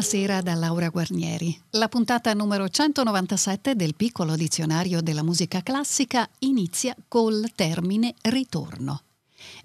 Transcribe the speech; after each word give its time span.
Buonasera 0.00 0.40
da 0.40 0.54
Laura 0.54 0.88
Guarnieri. 0.88 1.60
La 1.72 1.88
puntata 1.88 2.32
numero 2.32 2.70
197 2.70 3.76
del 3.76 3.94
piccolo 3.94 4.34
dizionario 4.34 5.02
della 5.02 5.22
musica 5.22 5.62
classica 5.62 6.26
inizia 6.38 6.96
col 7.06 7.50
termine 7.54 8.14
ritorno. 8.22 9.02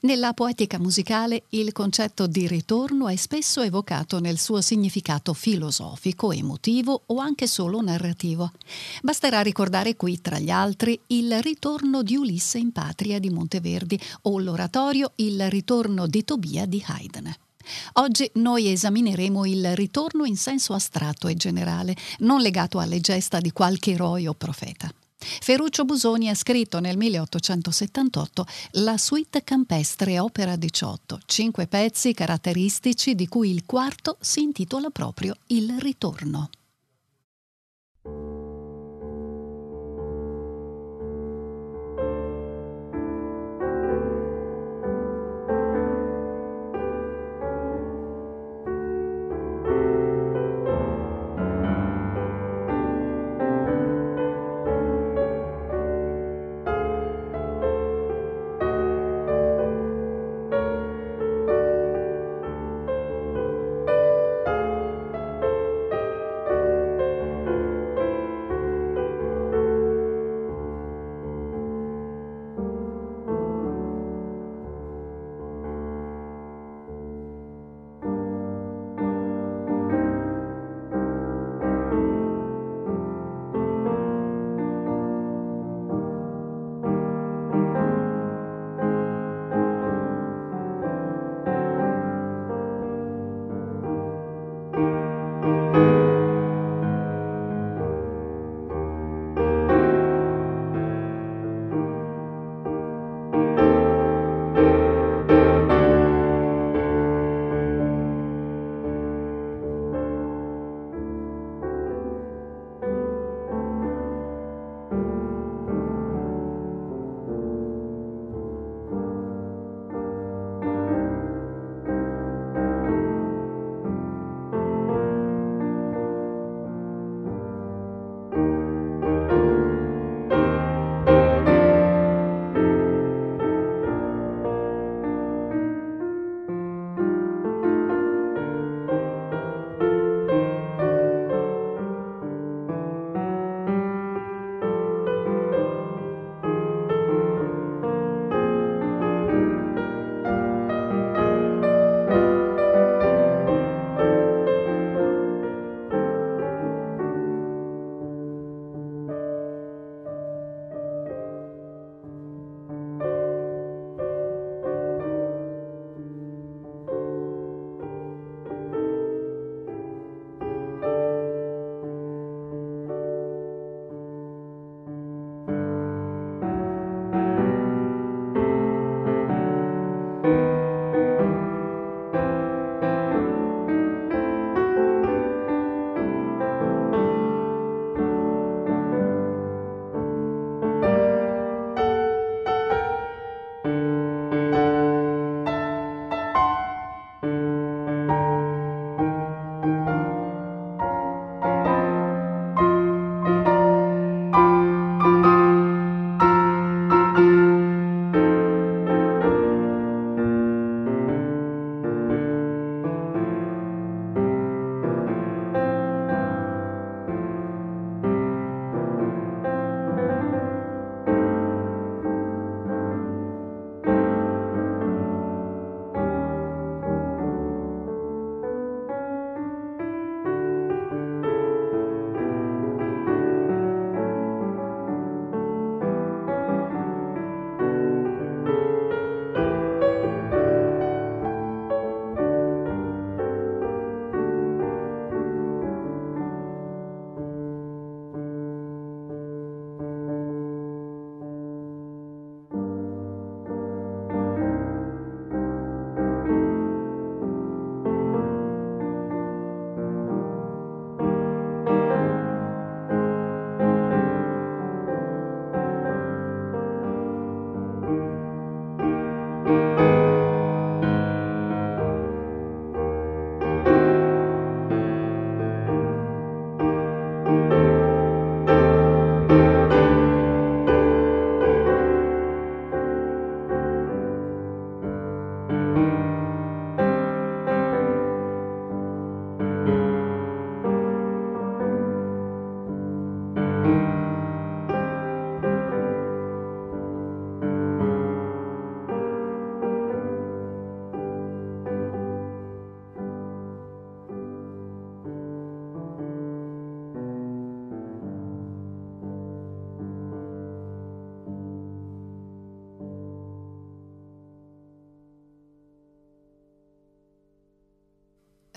Nella 0.02 0.34
poetica 0.34 0.78
musicale 0.78 1.44
il 1.52 1.72
concetto 1.72 2.28
di 2.28 2.50
ritorno 2.50 3.08
è 3.08 3.16
spesso 3.16 3.62
evocato 3.62 4.20
nel 4.20 4.38
suo 4.38 4.60
significato 4.60 5.32
filosofico, 5.32 6.34
emotivo 6.34 7.04
o 7.06 7.20
anche 7.20 7.48
solo 7.48 7.80
narrativo. 7.82 8.52
Basterà 9.04 9.40
ricordare 9.40 9.96
qui, 9.96 10.20
tra 10.20 10.38
gli 10.38 10.52
altri, 10.52 11.00
il 11.08 11.42
ritorno 11.42 12.04
di 12.04 12.18
Ulisse 12.18 12.58
in 12.58 12.74
patria 12.74 13.20
di 13.20 13.30
Monteverdi 13.30 13.98
o 14.24 14.38
l'oratorio 14.40 15.14
Il 15.16 15.50
ritorno 15.50 16.08
di 16.08 16.26
Tobia 16.26 16.66
di 16.66 16.84
Haydn. 16.86 17.34
Oggi 17.94 18.30
noi 18.36 18.72
esamineremo 18.72 19.46
il 19.46 19.76
ritorno 19.76 20.26
in 20.26 20.38
senso 20.38 20.74
astratto 20.74 21.28
e 21.28 21.36
generale, 21.36 21.96
non 22.20 22.42
legato 22.42 22.80
alle 22.80 23.00
gesta 23.00 23.40
di 23.40 23.52
qualche 23.52 23.92
eroe 23.92 24.28
o 24.28 24.34
profeta. 24.34 24.92
Ferruccio 25.18 25.86
Busoni 25.86 26.30
ha 26.30 26.36
scritto 26.36 26.80
nel 26.80 26.98
1878 26.98 28.46
la 28.74 28.98
suite 28.98 29.44
campestre 29.44 30.20
opera 30.20 30.56
18, 30.56 31.20
cinque 31.26 31.68
pezzi 31.68 32.14
caratteristici 32.14 33.16
di 33.16 33.28
cui 33.28 33.52
il 33.52 33.66
quarto 33.66 34.18
si 34.20 34.42
intitola 34.42 34.90
proprio 34.90 35.36
Il 35.48 35.78
ritorno. 35.80 36.50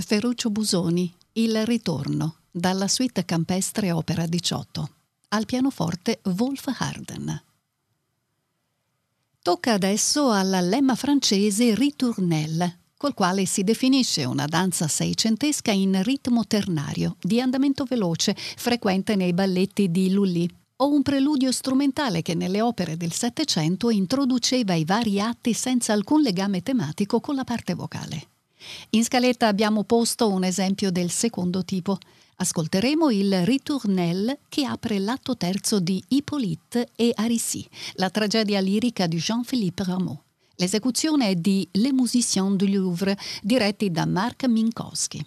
Ferruccio 0.08 0.49
Busoni, 0.49 1.14
Il 1.32 1.66
ritorno, 1.66 2.37
dalla 2.50 2.88
suite 2.88 3.26
campestre 3.26 3.93
opera 3.93 4.25
18. 4.25 4.88
Al 5.28 5.44
pianoforte 5.44 6.20
Wolf 6.34 6.64
Harden. 6.78 7.43
Tocca 9.43 9.75
adesso 9.75 10.32
alla 10.32 10.62
lemma 10.62 10.94
francese 10.94 11.75
Ritournelle, 11.75 12.78
col 12.96 13.12
quale 13.12 13.44
si 13.44 13.62
definisce 13.64 14.25
una 14.25 14.46
danza 14.46 14.88
seicentesca 14.88 15.72
in 15.72 16.02
ritmo 16.02 16.46
ternario, 16.46 17.16
di 17.20 17.38
andamento 17.43 17.84
veloce, 17.84 18.34
frequente 18.34 19.14
nei 19.14 19.34
balletti 19.34 19.90
di 19.90 20.10
Lully, 20.10 20.49
o 20.76 20.90
un 20.90 21.02
preludio 21.02 21.52
strumentale 21.52 22.22
che 22.22 22.32
nelle 22.32 22.62
opere 22.62 22.96
del 22.96 23.12
Settecento 23.12 23.90
introduceva 23.90 24.72
i 24.72 24.87
vari 24.87 25.20
atti 25.20 25.52
senza 25.52 25.93
alcun 25.93 26.22
legame 26.22 26.62
tematico 26.62 27.20
con 27.20 27.34
la 27.34 27.44
parte 27.44 27.75
vocale. 27.75 28.28
In 28.90 29.05
scaletta 29.05 29.46
abbiamo 29.46 29.84
posto 29.84 30.28
un 30.28 30.44
esempio 30.44 30.90
del 30.90 31.10
secondo 31.10 31.64
tipo. 31.64 31.99
Ascolteremo 32.37 33.10
il 33.10 33.44
Ritournelle 33.44 34.40
che 34.49 34.64
apre 34.64 34.99
l'atto 34.99 35.37
terzo 35.37 35.81
di 35.81 36.02
Hippolyte 36.08 36.90
e 36.94 37.10
Arissi, 37.14 37.69
la 37.94 38.10
tragedia 38.10 38.60
lirica 38.60 39.06
di 39.06 39.16
Jean-Philippe 39.16 39.84
Rameau. 39.84 40.22
L'esecuzione 40.56 41.28
è 41.28 41.34
di 41.34 41.69
Les 41.72 41.93
Musiciens 41.93 42.56
du 42.56 42.66
Louvre, 42.66 43.16
diretti 43.43 43.90
da 43.90 44.06
Marc 44.06 44.44
Minkowski. 44.44 45.25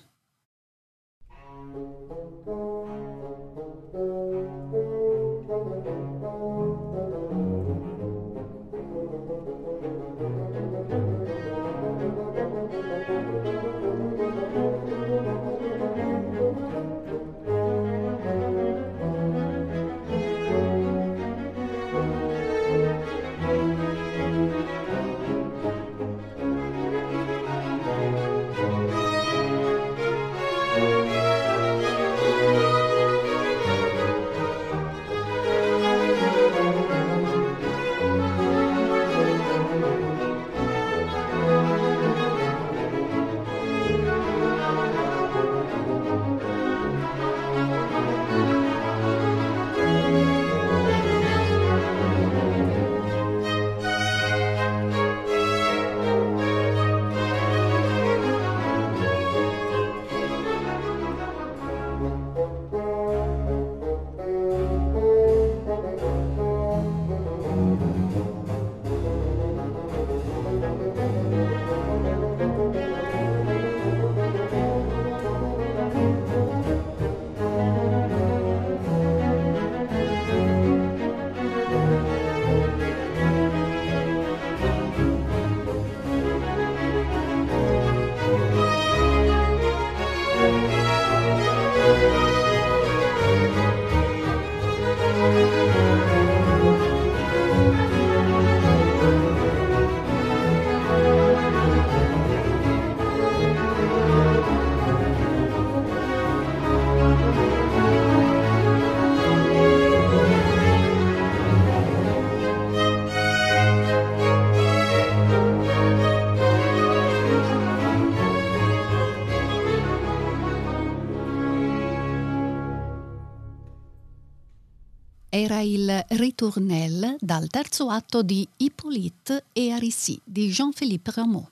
Era 125.42 125.62
il 125.62 126.06
Ritournelle 126.10 127.16
dal 127.20 127.48
terzo 127.48 127.90
atto 127.90 128.22
di 128.22 128.48
Hippolyte 128.58 129.46
e 129.54 129.72
Arissi 129.72 130.20
di 130.24 130.50
Jean-Philippe 130.50 131.12
Rameau. 131.16 131.48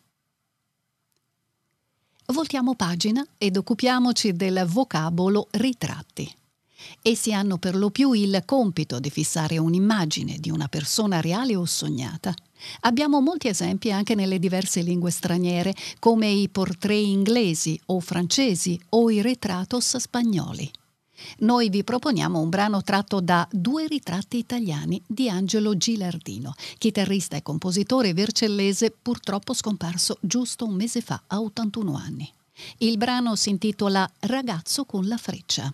Voltiamo 2.28 2.76
pagina 2.76 3.26
ed 3.40 3.58
occupiamoci 3.58 4.34
del 4.34 4.64
vocabolo 4.68 5.48
ritratti. 5.52 6.32
Essi 7.02 7.34
hanno 7.34 7.58
per 7.58 7.76
lo 7.76 7.90
più 7.90 8.12
il 8.12 8.44
compito 8.46 9.00
di 9.00 9.10
fissare 9.10 9.58
un'immagine 9.58 10.38
di 10.38 10.52
una 10.52 10.68
persona 10.68 11.20
reale 11.20 11.56
o 11.56 11.66
sognata. 11.66 12.32
Abbiamo 12.82 13.22
molti 13.22 13.48
esempi 13.48 13.92
anche 13.92 14.14
nelle 14.14 14.38
diverse 14.38 14.82
lingue 14.82 15.10
straniere, 15.10 15.74
come 15.98 16.28
i 16.28 16.48
portrait 16.48 17.06
inglesi 17.06 17.80
o 17.88 18.00
francesi 18.00 18.80
o 18.90 19.10
i 19.10 19.22
retratos 19.22 19.98
spagnoli. 19.98 20.72
Noi 21.40 21.70
vi 21.70 21.84
proponiamo 21.84 22.40
un 22.40 22.50
brano 22.50 22.82
tratto 22.82 23.20
da 23.20 23.48
Due 23.52 23.88
ritratti 23.88 24.38
italiani 24.38 25.02
di 25.06 25.30
Angelo 25.30 25.76
Gilardino, 25.78 26.54
chitarrista 26.78 27.36
e 27.36 27.44
compositore 27.44 28.14
vercellese 28.14 28.92
purtroppo 28.92 29.54
scomparso 29.54 30.18
giusto 30.22 30.66
un 30.66 30.76
mese 30.76 31.02
fa 31.02 31.22
a 31.28 31.42
81 31.42 31.96
anni. 31.96 32.32
Il 32.78 32.98
brano 32.98 33.36
si 33.36 33.50
intitola 33.50 34.10
Ragazzo 34.20 34.86
con 34.86 35.08
la 35.08 35.18
freccia. 35.18 35.74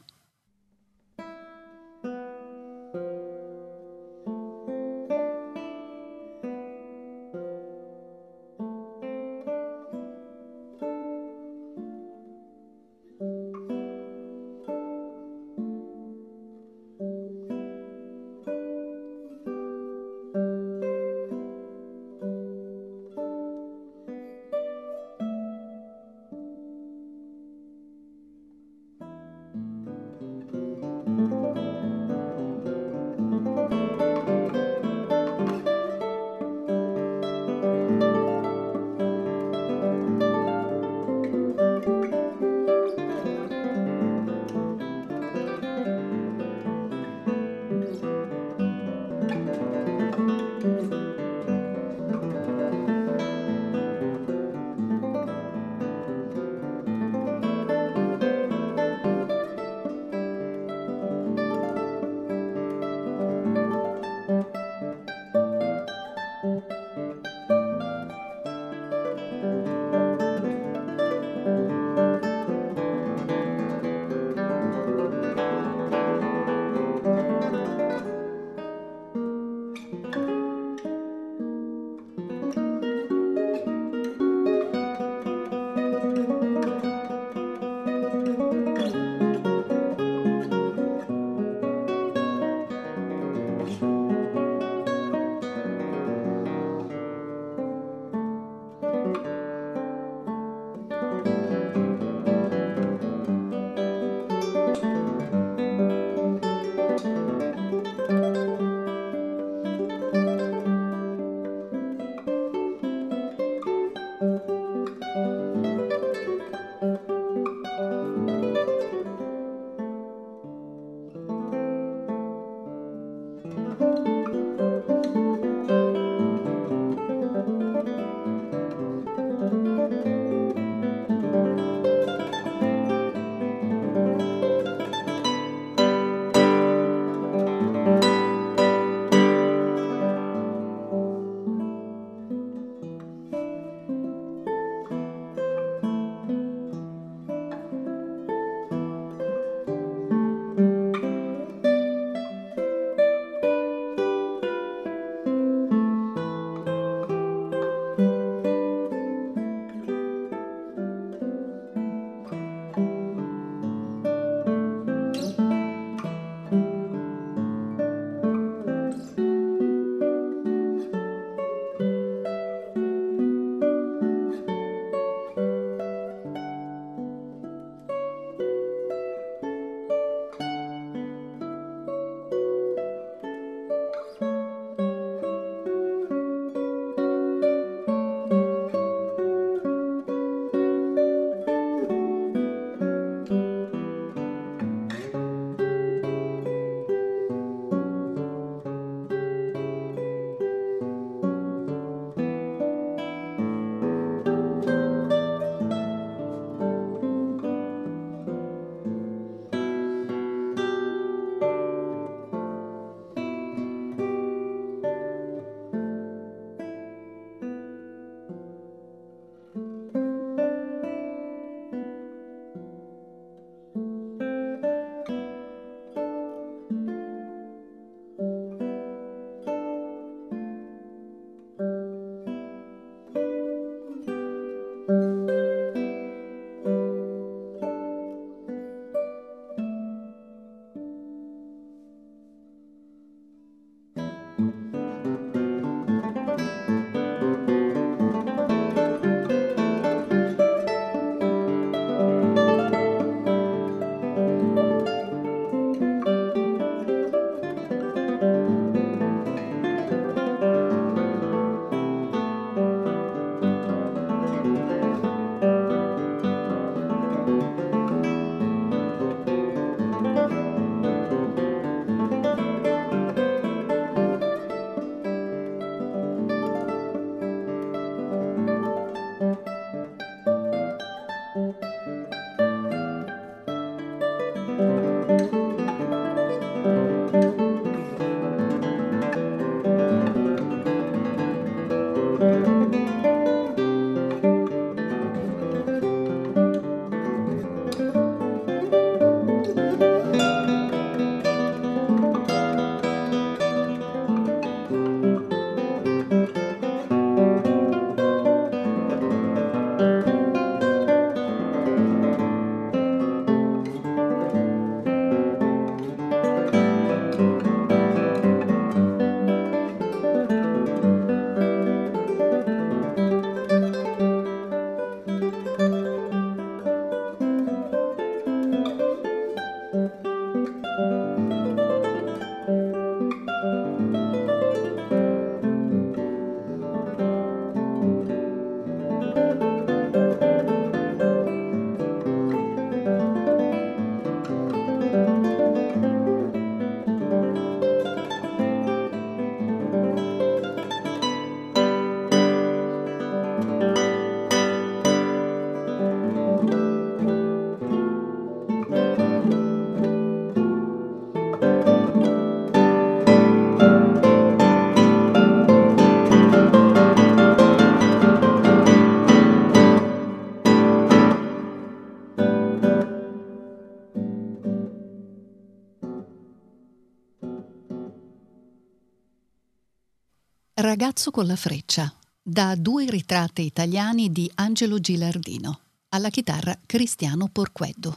Ragazzo 380.97 381.11
con 381.11 381.27
la 381.27 381.35
freccia, 381.35 381.93
da 382.23 382.55
due 382.55 382.89
ritratti 382.89 383.41
italiani 383.41 384.13
di 384.13 384.31
Angelo 384.35 384.79
Gilardino, 384.79 385.59
alla 385.89 386.09
chitarra 386.09 386.57
Cristiano 386.65 387.27
Porqueddo. 387.29 387.93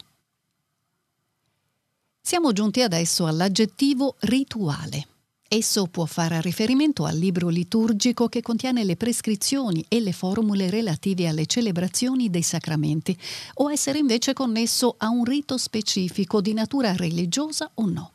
Siamo 2.20 2.52
giunti 2.52 2.82
adesso 2.82 3.26
all'aggettivo 3.26 4.16
rituale. 4.22 5.06
Esso 5.46 5.86
può 5.86 6.06
fare 6.06 6.40
riferimento 6.40 7.04
al 7.04 7.16
libro 7.16 7.50
liturgico 7.50 8.26
che 8.26 8.42
contiene 8.42 8.82
le 8.82 8.96
prescrizioni 8.96 9.84
e 9.86 10.00
le 10.00 10.12
formule 10.12 10.68
relative 10.68 11.28
alle 11.28 11.46
celebrazioni 11.46 12.30
dei 12.30 12.42
sacramenti, 12.42 13.16
o 13.54 13.70
essere 13.70 13.98
invece 13.98 14.32
connesso 14.32 14.96
a 14.98 15.08
un 15.08 15.22
rito 15.22 15.56
specifico 15.56 16.40
di 16.40 16.52
natura 16.52 16.96
religiosa 16.96 17.70
o 17.74 17.86
no. 17.86 18.12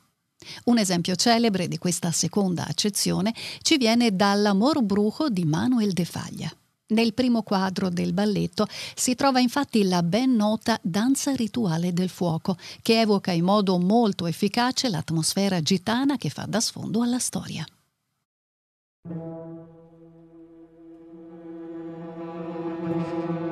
Un 0.65 0.77
esempio 0.77 1.15
celebre 1.15 1.67
di 1.67 1.77
questa 1.77 2.11
seconda 2.11 2.65
accezione 2.65 3.33
ci 3.61 3.77
viene 3.77 4.15
dall'Amor 4.15 4.83
Brujo 4.83 5.29
di 5.29 5.43
Manuel 5.43 5.93
de 5.93 6.05
Faglia. 6.05 6.51
Nel 6.87 7.13
primo 7.13 7.41
quadro 7.41 7.89
del 7.89 8.13
balletto 8.13 8.67
si 8.95 9.15
trova 9.15 9.39
infatti 9.39 9.83
la 9.83 10.03
ben 10.03 10.35
nota 10.35 10.79
danza 10.81 11.33
rituale 11.33 11.93
del 11.93 12.09
fuoco, 12.09 12.57
che 12.81 12.99
evoca 12.99 13.31
in 13.31 13.45
modo 13.45 13.77
molto 13.79 14.27
efficace 14.27 14.89
l'atmosfera 14.89 15.61
gitana 15.61 16.17
che 16.17 16.29
fa 16.29 16.45
da 16.47 16.59
sfondo 16.59 17.01
alla 17.01 17.19
storia. 17.19 17.65
di 22.85 23.42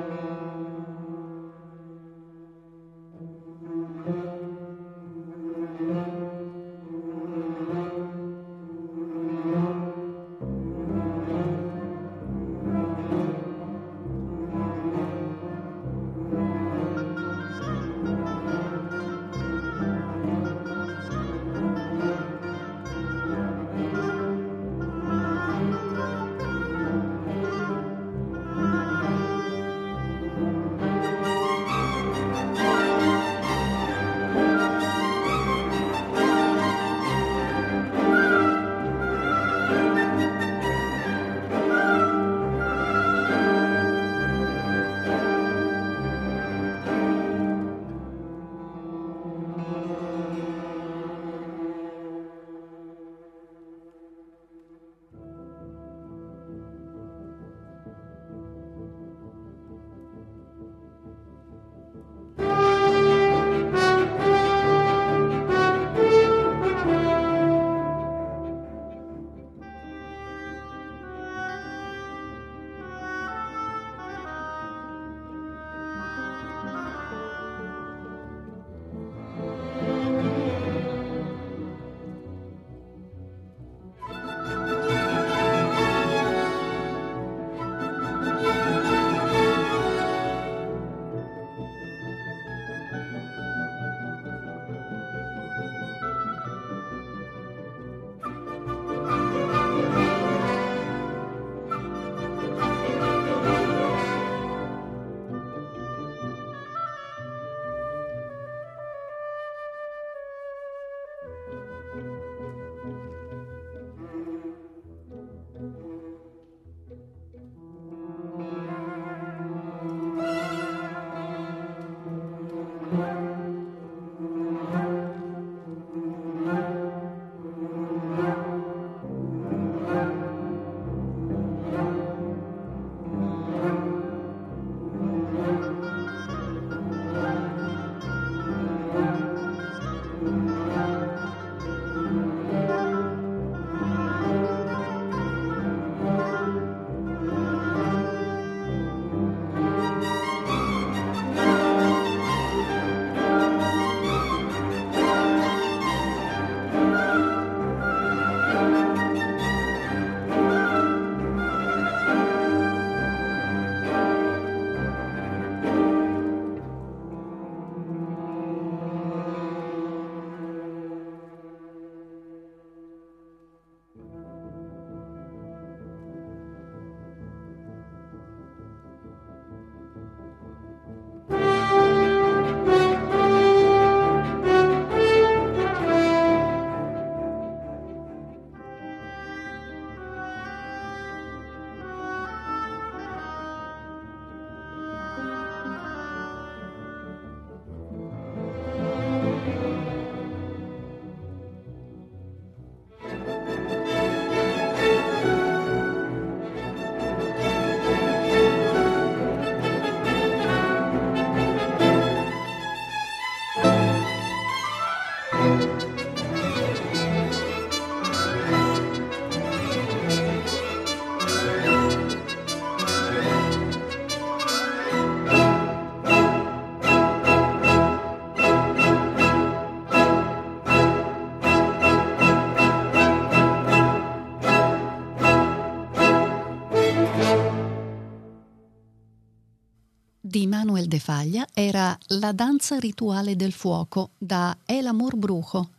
Manuel 241.12 241.32
de 241.32 241.42
Faglia 241.42 241.48
era 241.54 241.98
La 242.08 242.32
danza 242.32 242.80
rituale 242.80 243.36
del 243.36 243.52
fuoco 243.52 244.12
da 244.18 244.58
El 244.66 244.88
Amor 244.88 245.18
Brujo. 245.18 245.70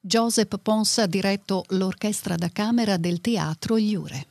Joseph 0.00 0.58
Pons 0.62 0.98
ha 0.98 1.06
diretto 1.06 1.64
l'orchestra 1.68 2.36
da 2.36 2.50
camera 2.50 2.98
del 2.98 3.20
teatro 3.20 3.76
Liure. 3.76 4.26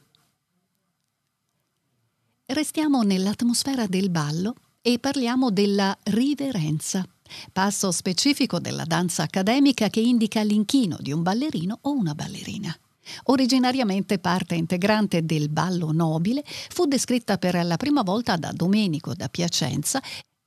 Restiamo 2.46 3.02
nell'atmosfera 3.02 3.88
del 3.88 4.12
ballo 4.12 4.54
e 4.82 5.00
parliamo 5.00 5.50
della 5.50 5.98
riverenza, 6.04 7.08
passo 7.52 7.92
specifico 7.92 8.60
della 8.60 8.86
danza 8.86 9.24
accademica 9.24 9.90
che 9.90 10.02
indica 10.02 10.44
l'inchino 10.44 10.98
di 11.00 11.12
un 11.12 11.24
ballerino 11.24 11.80
o 11.82 11.92
una 11.92 12.14
ballerina. 12.14 12.78
Originariamente 13.26 14.20
parte 14.20 14.56
integrante 14.56 15.26
del 15.26 15.50
ballo 15.50 15.92
nobile, 15.92 16.44
fu 16.46 16.86
descritta 16.86 17.38
per 17.38 17.66
la 17.66 17.76
prima 17.76 18.04
volta 18.04 18.38
da 18.38 18.52
Domenico 18.54 19.14
da 19.14 19.28
Piacenza 19.28 20.00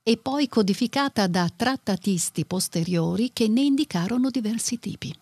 e 0.07 0.15
poi 0.15 0.47
codificata 0.47 1.27
da 1.27 1.51
trattatisti 1.53 2.45
posteriori 2.45 3.31
che 3.33 3.49
ne 3.49 3.59
indicarono 3.59 4.29
diversi 4.29 4.79
tipi. 4.79 5.13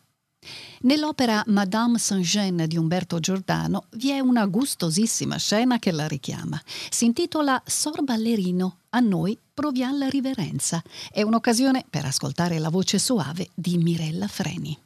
Nell'opera 0.82 1.44
Madame 1.48 1.98
Saint-Jean 1.98 2.66
di 2.68 2.78
Umberto 2.78 3.20
Giordano 3.20 3.86
vi 3.94 4.12
è 4.12 4.20
una 4.20 4.46
gustosissima 4.46 5.38
scena 5.38 5.80
che 5.80 5.92
la 5.92 6.08
richiama. 6.08 6.62
Si 6.92 7.06
intitola 7.06 7.60
Sor 7.66 8.04
Ballerino, 8.04 8.82
a 8.90 9.00
noi 9.00 9.36
proviamo 9.52 9.98
la 9.98 10.08
riverenza. 10.08 10.84
È 11.12 11.24
un'occasione 11.24 11.84
per 11.90 12.06
ascoltare 12.06 12.60
la 12.60 12.70
voce 12.70 13.00
suave 13.00 13.50
di 13.56 13.80
Mirella 13.80 14.28
Freni. 14.28 14.85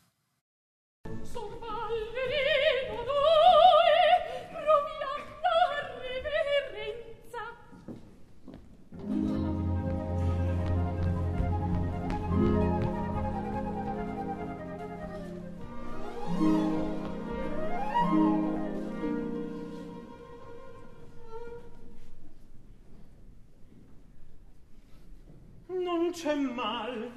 non 26.10 26.17
c'è 26.17 26.34
mal. 26.36 27.12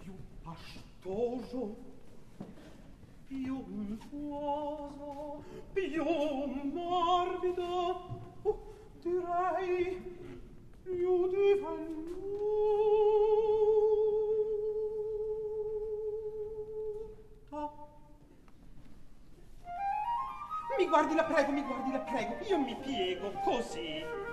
Più 0.00 0.12
pastoso 0.42 1.84
più 3.26 3.56
untuoso 3.56 5.42
più 5.72 6.04
morbido 6.72 7.62
oh, 8.42 8.74
direi 9.00 10.00
più 10.84 11.28
di 11.28 11.60
velluto 11.60 12.06
mi 20.78 20.86
guardi 20.86 21.14
la 21.14 21.24
prego 21.24 21.50
mi 21.52 21.62
guardi 21.62 21.90
la 21.90 21.98
prego. 22.00 22.36
Io 22.48 22.58
mi 22.58 22.76
piego 22.76 23.30
così. 23.42 24.25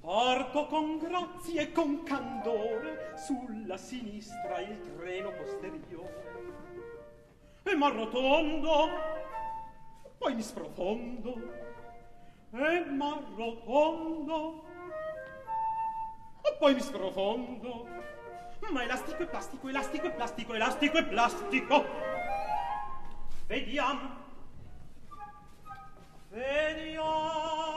Parto 0.00 0.66
con 0.66 0.96
grazia 0.96 1.60
e 1.60 1.72
con 1.72 2.02
candore 2.04 3.12
sulla 3.16 3.76
sinistra 3.76 4.58
il 4.60 4.80
treno 4.96 5.30
posteriore. 5.32 6.28
E 7.62 7.74
m'arrotondo, 7.76 8.88
poi 10.16 10.34
mi 10.34 10.42
sprofondo, 10.42 11.34
e 12.50 12.84
m'arrotondo, 12.86 14.64
e 16.42 16.56
poi 16.58 16.74
mi 16.74 16.80
sprofondo. 16.80 17.86
Ma 18.70 18.82
elastico 18.82 19.22
e 19.22 19.26
plastico, 19.26 19.68
elastico 19.68 20.06
e 20.06 20.10
plastico, 20.12 20.54
elastico 20.54 20.96
e 20.96 21.04
plastico. 21.04 21.84
Vediamo. 23.46 24.16
Vediamo. 26.30 27.69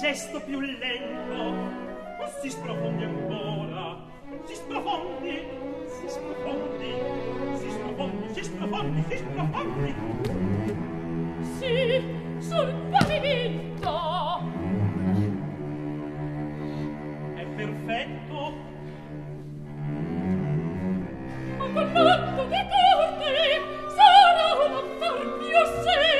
Gesto 0.00 0.40
più 0.40 0.60
lento. 0.60 1.88
Si 2.40 2.48
sprofondi 2.48 3.04
ancora, 3.04 3.98
si 4.46 4.54
sprofondi, 4.54 5.46
si 6.00 6.08
sprofondi, 6.08 6.94
si 7.58 7.70
sprofondi, 7.70 8.34
si 8.34 8.44
sprofondi, 8.44 9.04
si 9.08 9.16
sprofondi. 9.18 9.94
Sì, 11.58 12.02
sul 12.38 12.74
pavimento. 12.90 13.92
È 17.34 17.44
perfetto. 17.44 18.38
Ma 21.58 21.84
con 21.92 22.02
l'atto 22.04 22.44
di 22.46 22.62
corte 22.72 23.32
sarà 23.94 24.48
un 24.64 24.72
affar 24.72 25.18
più 25.38 25.60
serio 25.84 26.19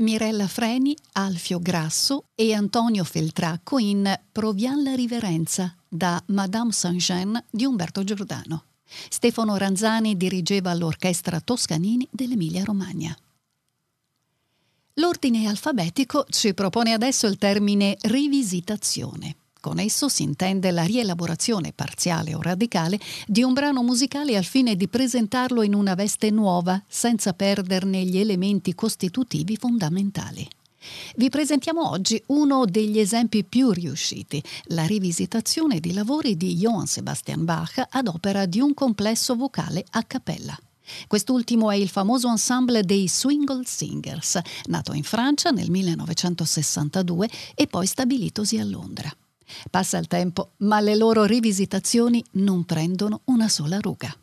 Mirella 0.00 0.48
Freni, 0.48 0.96
Alfio 1.12 1.60
Grasso 1.60 2.24
e 2.34 2.54
Antonio 2.54 3.04
Feltracco 3.04 3.78
in 3.78 4.18
Provian 4.32 4.82
la 4.82 4.94
riverenza 4.94 5.74
da 5.86 6.22
Madame 6.28 6.72
Saint-Jean 6.72 7.42
di 7.50 7.66
Umberto 7.66 8.02
Giordano. 8.02 8.64
Stefano 9.10 9.58
Ranzani 9.58 10.16
dirigeva 10.16 10.72
l'orchestra 10.72 11.40
Toscanini 11.40 12.08
dell'Emilia-Romagna. 12.10 13.14
L'ordine 14.94 15.46
alfabetico 15.46 16.24
ci 16.30 16.54
propone 16.54 16.94
adesso 16.94 17.26
il 17.26 17.36
termine 17.36 17.98
rivisitazione. 18.00 19.36
Con 19.60 19.78
esso 19.78 20.08
si 20.08 20.22
intende 20.22 20.70
la 20.70 20.84
rielaborazione 20.84 21.74
parziale 21.74 22.34
o 22.34 22.40
radicale 22.40 22.98
di 23.26 23.42
un 23.42 23.52
brano 23.52 23.82
musicale 23.82 24.34
al 24.38 24.44
fine 24.44 24.74
di 24.74 24.88
presentarlo 24.88 25.60
in 25.60 25.74
una 25.74 25.94
veste 25.94 26.30
nuova, 26.30 26.82
senza 26.88 27.34
perderne 27.34 28.02
gli 28.04 28.16
elementi 28.16 28.74
costitutivi 28.74 29.56
fondamentali. 29.56 30.48
Vi 31.16 31.28
presentiamo 31.28 31.90
oggi 31.90 32.22
uno 32.28 32.64
degli 32.64 32.98
esempi 32.98 33.44
più 33.44 33.70
riusciti, 33.70 34.42
la 34.68 34.86
rivisitazione 34.86 35.78
di 35.78 35.92
lavori 35.92 36.38
di 36.38 36.56
Johann 36.56 36.84
Sebastian 36.84 37.44
Bach 37.44 37.86
ad 37.90 38.08
opera 38.08 38.46
di 38.46 38.60
un 38.60 38.72
complesso 38.72 39.36
vocale 39.36 39.84
a 39.90 40.02
cappella. 40.04 40.58
Quest'ultimo 41.06 41.70
è 41.70 41.76
il 41.76 41.90
famoso 41.90 42.30
ensemble 42.30 42.82
dei 42.82 43.06
Swingle 43.08 43.64
Singers, 43.66 44.40
nato 44.68 44.94
in 44.94 45.04
Francia 45.04 45.50
nel 45.50 45.70
1962 45.70 47.28
e 47.54 47.66
poi 47.66 47.86
stabilitosi 47.86 48.58
a 48.58 48.64
Londra. 48.64 49.14
Passa 49.70 49.98
il 49.98 50.06
tempo, 50.06 50.52
ma 50.58 50.80
le 50.80 50.96
loro 50.96 51.24
rivisitazioni 51.24 52.24
non 52.32 52.64
prendono 52.64 53.20
una 53.24 53.48
sola 53.48 53.78
ruga. 53.78 54.14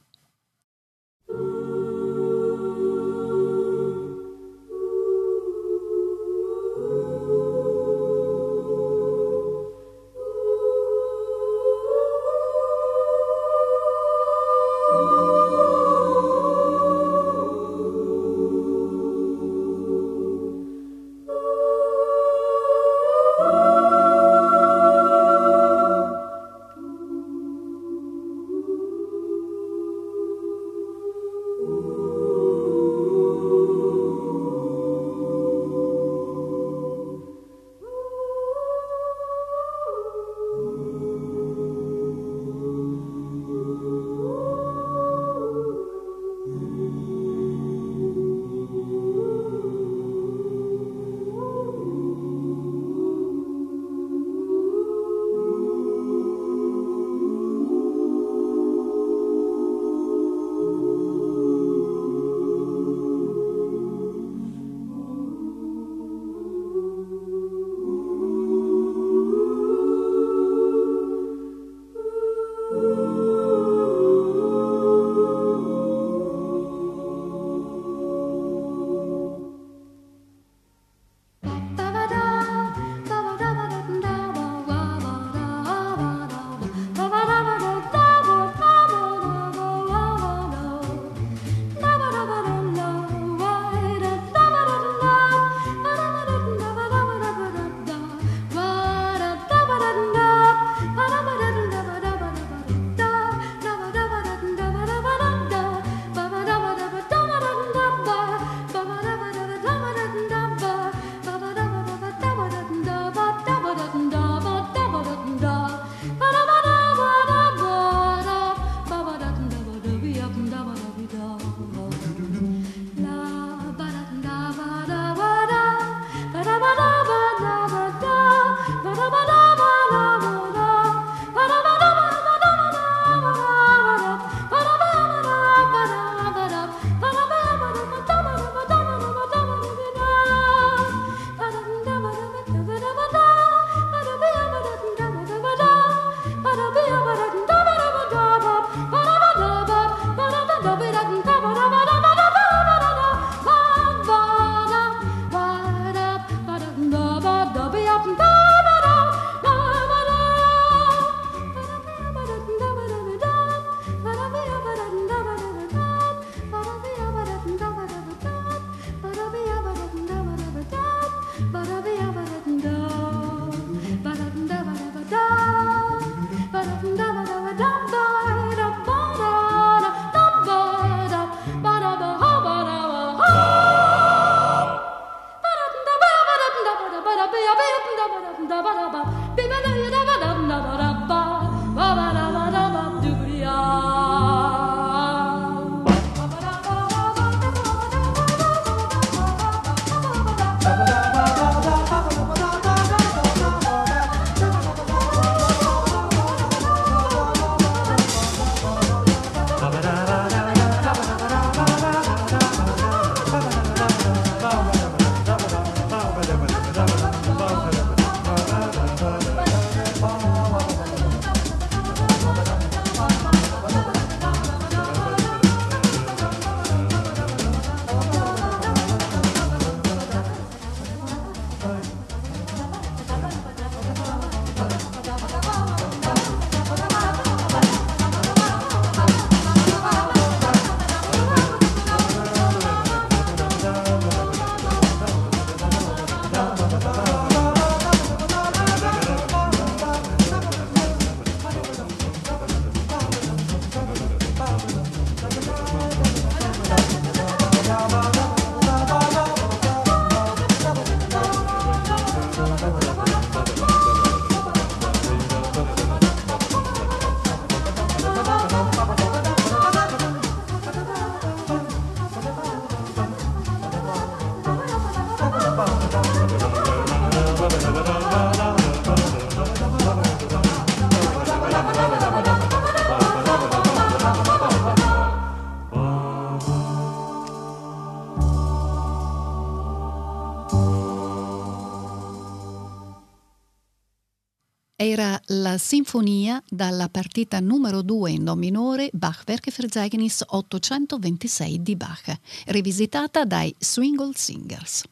Sinfonia 295.57 296.41
dalla 296.49 296.89
partita 296.89 297.39
numero 297.39 297.81
2 297.81 298.11
in 298.11 298.23
Do 298.23 298.35
minore 298.35 298.89
Bach-Werkverzeichnis 298.93 300.23
826 300.27 301.61
di 301.61 301.75
Bach, 301.75 302.17
rivisitata 302.47 303.25
dai 303.25 303.53
Swingle 303.57 304.11
Singers. 304.15 304.83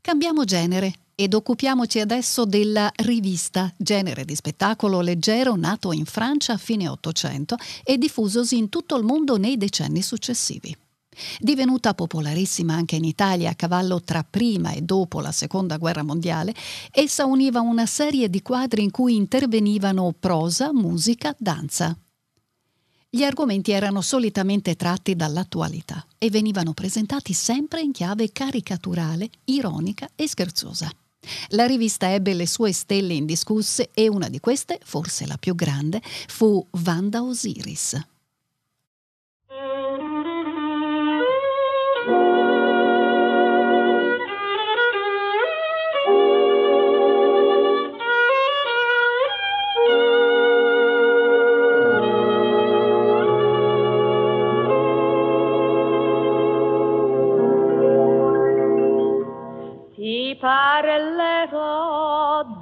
Cambiamo 0.00 0.44
genere 0.44 0.92
ed 1.14 1.34
occupiamoci 1.34 1.98
adesso 1.98 2.44
della 2.44 2.92
rivista, 2.96 3.72
genere 3.76 4.24
di 4.24 4.34
spettacolo 4.34 5.00
leggero 5.00 5.56
nato 5.56 5.92
in 5.92 6.04
Francia 6.04 6.52
a 6.52 6.58
fine 6.58 6.88
Ottocento 6.88 7.56
e 7.82 7.96
diffusosi 7.96 8.56
in 8.56 8.68
tutto 8.68 8.96
il 8.96 9.04
mondo 9.04 9.38
nei 9.38 9.56
decenni 9.56 10.02
successivi. 10.02 10.76
Divenuta 11.38 11.94
popolarissima 11.94 12.74
anche 12.74 12.96
in 12.96 13.04
Italia 13.04 13.50
a 13.50 13.54
cavallo 13.54 14.02
tra 14.02 14.24
prima 14.28 14.72
e 14.72 14.82
dopo 14.82 15.20
la 15.20 15.32
Seconda 15.32 15.76
Guerra 15.76 16.02
Mondiale, 16.02 16.54
essa 16.90 17.24
univa 17.24 17.60
una 17.60 17.86
serie 17.86 18.28
di 18.28 18.42
quadri 18.42 18.82
in 18.82 18.90
cui 18.90 19.16
intervenivano 19.16 20.14
prosa, 20.18 20.72
musica, 20.72 21.34
danza. 21.38 21.96
Gli 23.08 23.22
argomenti 23.22 23.70
erano 23.70 24.02
solitamente 24.02 24.76
tratti 24.76 25.16
dall'attualità 25.16 26.04
e 26.18 26.28
venivano 26.28 26.74
presentati 26.74 27.32
sempre 27.32 27.80
in 27.80 27.92
chiave 27.92 28.30
caricaturale, 28.30 29.30
ironica 29.44 30.08
e 30.14 30.28
scherzosa. 30.28 30.90
La 31.50 31.66
rivista 31.66 32.12
ebbe 32.12 32.34
le 32.34 32.46
sue 32.46 32.72
stelle 32.72 33.14
indiscusse 33.14 33.90
e 33.94 34.08
una 34.08 34.28
di 34.28 34.38
queste, 34.38 34.78
forse 34.84 35.26
la 35.26 35.38
più 35.38 35.54
grande, 35.54 36.02
fu 36.28 36.64
Vanda 36.72 37.22
Osiris. 37.22 37.98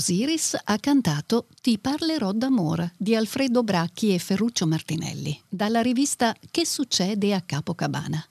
Osiris 0.00 0.56
ha 0.64 0.78
cantato 0.78 1.46
Ti 1.60 1.78
parlerò 1.78 2.32
d'amore 2.32 2.94
di 2.96 3.14
Alfredo 3.14 3.62
Bracchi 3.62 4.14
e 4.14 4.18
Ferruccio 4.18 4.66
Martinelli, 4.66 5.38
dalla 5.46 5.82
rivista 5.82 6.34
Che 6.50 6.64
succede 6.64 7.34
a 7.34 7.42
Capocabana. 7.42 8.24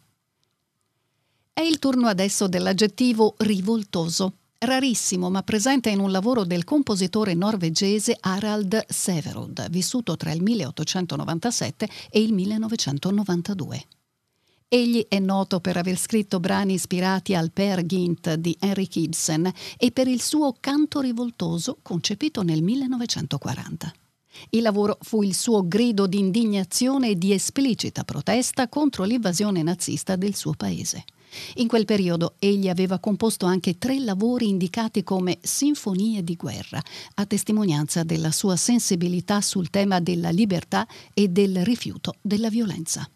È 1.54 1.62
il 1.62 1.78
turno 1.78 2.08
adesso 2.08 2.48
dell'aggettivo 2.48 3.36
rivoltoso, 3.38 4.38
rarissimo 4.58 5.30
ma 5.30 5.44
presente 5.44 5.92
in 5.92 6.00
un 6.00 6.10
lavoro 6.10 6.44
del 6.44 6.64
compositore 6.64 7.36
norvegese 7.36 8.18
Harald 8.20 8.86
Severud, 8.88 9.70
vissuto 9.70 10.18
tra 10.18 10.32
il 10.32 10.42
1897 10.42 11.88
e 12.10 12.20
il 12.20 12.34
1992. 12.34 13.86
Egli 14.72 15.04
è 15.10 15.18
noto 15.18 15.62
per 15.62 15.78
aver 15.78 15.98
scritto 15.98 16.40
brani 16.40 16.74
ispirati 16.74 17.34
al 17.34 17.52
Per 17.52 17.84
Gynt 17.88 18.36
di 18.36 18.56
Henrik 18.60 18.98
Ibsen 18.98 19.52
e 19.76 19.90
per 19.90 20.08
il 20.08 20.22
suo 20.22 20.56
canto 20.60 21.00
rivoltoso 21.00 21.80
concepito 21.82 22.44
nel 22.44 22.62
1940. 22.62 23.92
Il 24.52 24.62
lavoro 24.62 25.00
fu 25.02 25.24
il 25.24 25.34
suo 25.34 25.68
grido 25.68 26.06
di 26.06 26.20
indignazione 26.20 27.10
e 27.10 27.18
di 27.18 27.34
esplicita 27.34 28.04
protesta 28.04 28.70
contro 28.70 29.06
l'invasione 29.06 29.64
nazista 29.64 30.16
del 30.16 30.36
suo 30.36 30.54
paese. 30.54 31.04
In 31.56 31.68
quel 31.68 31.86
periodo 31.86 32.36
egli 32.38 32.70
aveva 32.70 33.00
composto 33.00 33.48
anche 33.48 33.80
tre 33.80 33.98
lavori 33.98 34.50
indicati 34.50 35.02
come 35.04 35.40
sinfonie 35.42 36.24
di 36.24 36.36
guerra, 36.36 36.80
a 37.16 37.26
testimonianza 37.26 38.04
della 38.04 38.32
sua 38.32 38.56
sensibilità 38.56 39.42
sul 39.42 39.72
tema 39.72 40.00
della 40.00 40.30
libertà 40.30 40.88
e 41.16 41.28
del 41.28 41.66
rifiuto 41.66 42.18
della 42.22 42.50
violenza. 42.50 43.10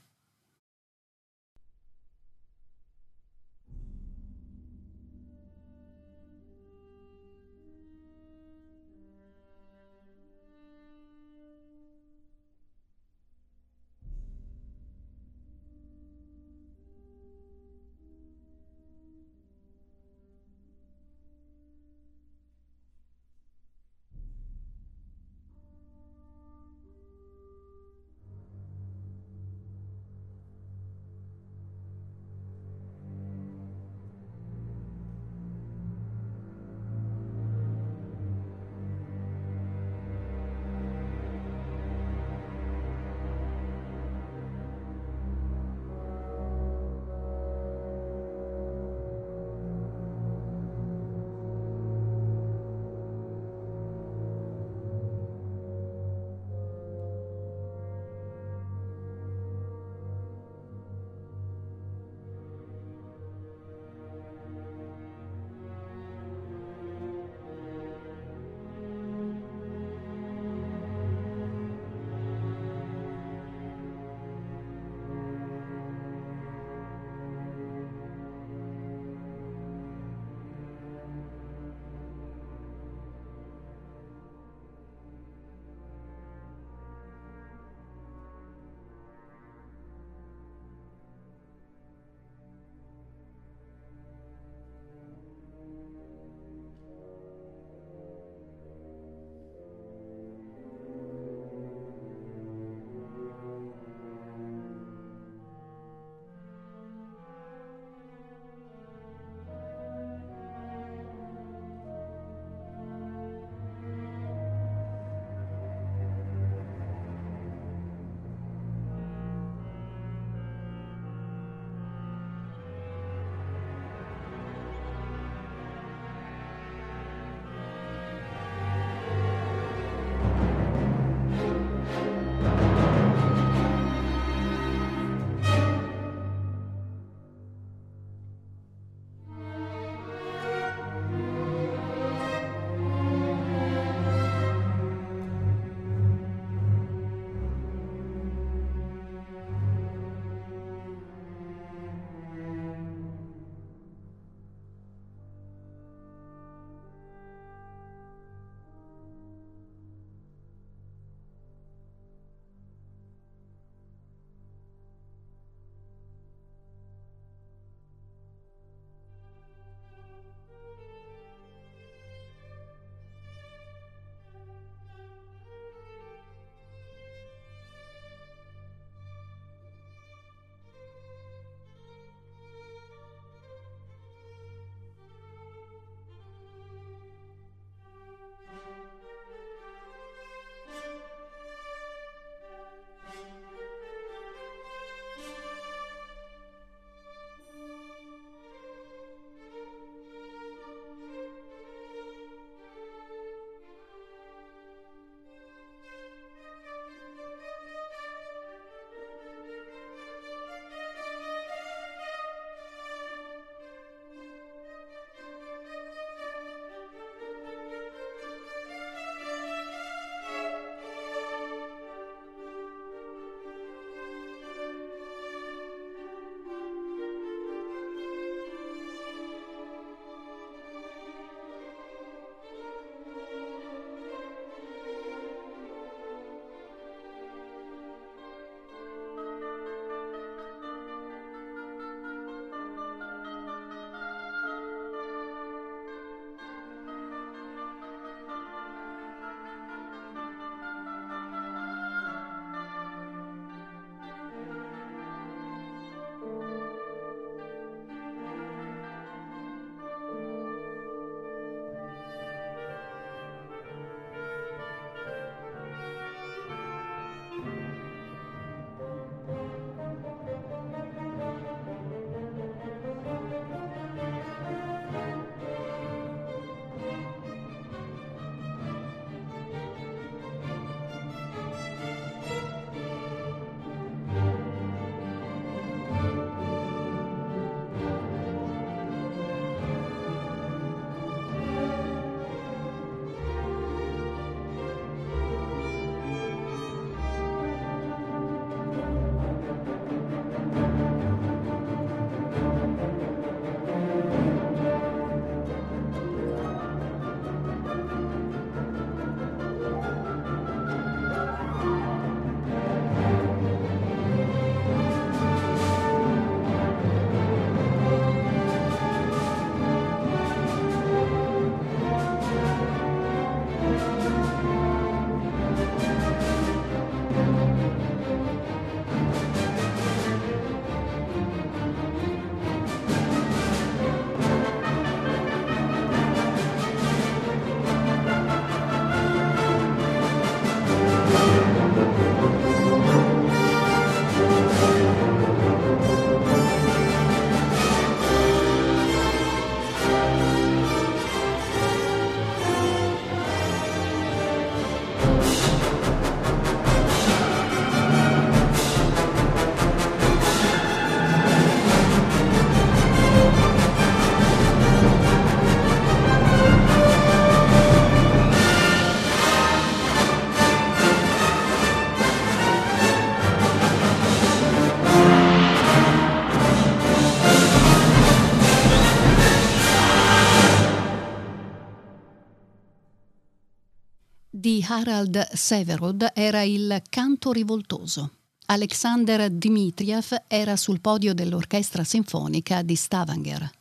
Harald 384.76 385.34
Severod 385.34 386.14
era 386.16 386.42
il 386.42 386.82
canto 386.90 387.32
rivoltoso. 387.32 388.10
Alexander 388.48 389.30
Dmitriev 389.30 390.24
era 390.26 390.56
sul 390.56 390.82
podio 390.82 391.14
dell'orchestra 391.14 391.84
sinfonica 391.84 392.64
di 392.64 392.76
Stavanger. 392.76 393.52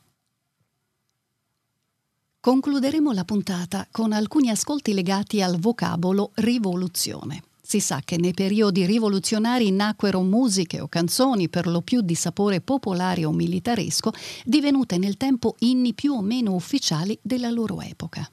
Concluderemo 2.40 3.12
la 3.12 3.24
puntata 3.24 3.86
con 3.90 4.12
alcuni 4.12 4.48
ascolti 4.48 4.94
legati 4.94 5.42
al 5.42 5.58
vocabolo 5.58 6.30
rivoluzione. 6.36 7.42
Si 7.60 7.78
sa 7.78 8.00
che 8.02 8.16
nei 8.16 8.32
periodi 8.32 8.86
rivoluzionari 8.86 9.70
nacquero 9.70 10.22
musiche 10.22 10.80
o 10.80 10.88
canzoni 10.88 11.50
per 11.50 11.66
lo 11.66 11.82
più 11.82 12.00
di 12.00 12.14
sapore 12.14 12.62
popolare 12.62 13.26
o 13.26 13.32
militaresco, 13.32 14.14
divenute 14.46 14.96
nel 14.96 15.18
tempo 15.18 15.56
inni 15.58 15.92
più 15.92 16.14
o 16.14 16.22
meno 16.22 16.54
ufficiali 16.54 17.18
della 17.20 17.50
loro 17.50 17.82
epoca. 17.82 18.26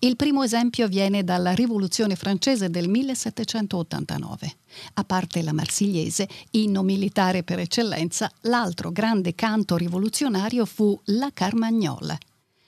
Il 0.00 0.16
primo 0.16 0.42
esempio 0.42 0.88
viene 0.88 1.24
dalla 1.24 1.52
Rivoluzione 1.52 2.16
francese 2.16 2.70
del 2.70 2.88
1789. 2.88 4.56
A 4.94 5.04
parte 5.04 5.42
la 5.42 5.52
Marsigliese, 5.52 6.28
inno 6.50 6.82
militare 6.82 7.42
per 7.42 7.58
eccellenza, 7.58 8.30
l'altro 8.42 8.90
grande 8.90 9.34
canto 9.34 9.76
rivoluzionario 9.76 10.66
fu 10.66 10.98
la 11.04 11.30
Carmagnola. 11.32 12.18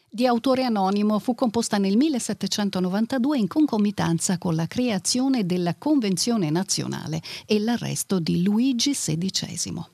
Di 0.08 0.26
autore 0.26 0.62
anonimo, 0.62 1.18
fu 1.18 1.34
composta 1.34 1.76
nel 1.76 1.96
1792 1.96 3.36
in 3.36 3.48
concomitanza 3.48 4.38
con 4.38 4.54
la 4.54 4.68
creazione 4.68 5.44
della 5.44 5.74
Convenzione 5.74 6.50
nazionale 6.50 7.20
e 7.46 7.58
l'arresto 7.58 8.20
di 8.20 8.44
Luigi 8.44 8.92
XVI. 8.92 9.84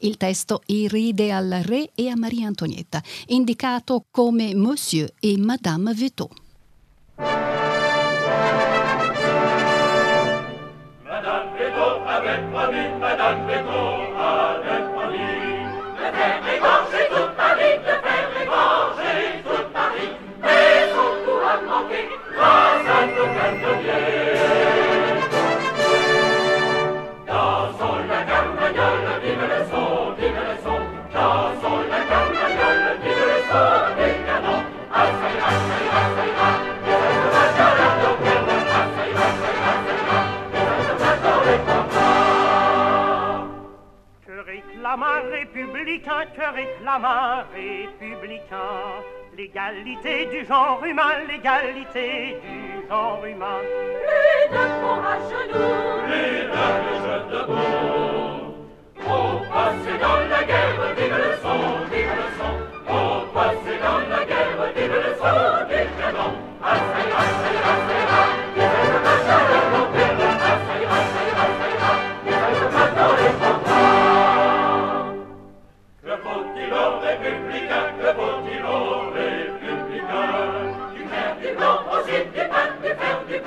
Il 0.00 0.16
testo 0.16 0.62
irride 0.66 1.30
al 1.30 1.60
re 1.62 1.90
e 1.94 2.08
a 2.08 2.16
Maria 2.16 2.48
Antonietta, 2.48 3.02
indicato 3.28 4.06
come 4.10 4.54
Monsieur 4.54 5.12
e 5.20 5.38
Madame 5.38 5.94
Vetot. 5.94 6.48
Madame 11.04 11.48
Vetot 11.58 12.00
avec 12.08 12.40
famille, 12.52 12.92
Madame 12.98 13.46
Vetot 13.46 13.99
L'égalité 49.72 50.26
du 50.26 50.44
genre 50.46 50.82
humain, 50.84 51.12
l'égalité 51.28 52.36
du 52.42 52.88
genre 52.88 53.24
humain 53.24 53.60
Les 53.62 54.48
deux 54.50 54.58
à 54.58 55.16
genoux, 55.30 55.62
Les 56.08 56.48
dames 56.48 56.94
jeunes 57.04 57.28
debout. 57.30 58.50
Au 58.98 59.38
passé 59.52 59.92
dans 60.00 60.22
la 60.28 60.42
guerre, 60.42 60.94
vive 60.96 61.16
le 61.16 61.32
son, 61.40 61.58
vive 61.92 62.14
le 62.16 62.26
son. 62.36 62.54
Au 62.92 63.26
passé 63.32 63.74
dans 63.80 64.00
la 64.08 64.24
guerre, 64.24 64.60
vive 64.74 64.92
le 64.92 65.14
son 65.14 65.68
des 65.68 65.86
canons. 66.00 66.36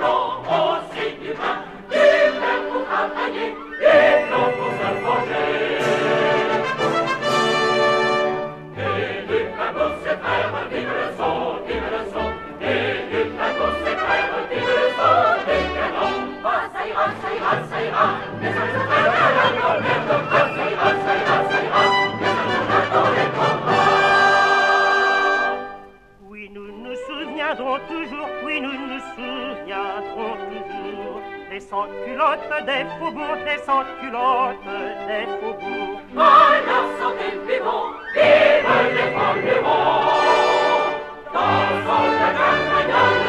Combats. 0.04 0.44
Oui, 28.46 28.60
nous 28.62 28.74
nous 28.74 29.53
nous 29.66 29.72
souviendrons 29.72 30.36
toujours 30.48 31.22
Des 31.50 31.60
sans-culottes 31.60 32.66
des 32.66 32.86
faubourgs, 33.00 33.44
des 33.46 33.60
sans-culottes 33.64 34.66
des 35.08 35.26
faubourgs 35.40 36.02
À 36.18 36.60
la 36.66 36.80
santé 37.00 37.28
vivons, 37.48 37.90
vive 38.14 38.80
les 38.94 39.10
forgerons. 39.14 40.04
Dansons 41.34 42.12
la 42.20 42.30
carmagnole, 42.38 43.23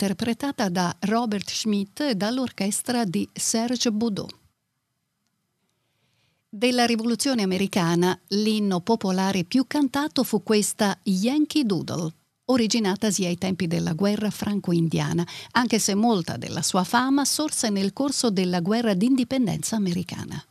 interpretata 0.00 0.70
da 0.70 0.96
Robert 1.00 1.50
Schmidt 1.50 2.00
e 2.00 2.14
dall'orchestra 2.14 3.04
di 3.04 3.28
Serge 3.34 3.92
Boudot. 3.92 4.34
Della 6.48 6.86
rivoluzione 6.86 7.42
americana, 7.42 8.18
l'inno 8.28 8.80
popolare 8.80 9.44
più 9.44 9.66
cantato 9.66 10.24
fu 10.24 10.42
questa 10.42 10.98
Yankee 11.02 11.64
Doodle, 11.64 12.14
originatasi 12.46 13.26
ai 13.26 13.36
tempi 13.36 13.66
della 13.66 13.92
guerra 13.92 14.30
franco-indiana, 14.30 15.26
anche 15.50 15.78
se 15.78 15.94
molta 15.94 16.38
della 16.38 16.62
sua 16.62 16.82
fama 16.82 17.26
sorse 17.26 17.68
nel 17.68 17.92
corso 17.92 18.30
della 18.30 18.60
guerra 18.60 18.94
d'indipendenza 18.94 19.76
americana. 19.76 20.42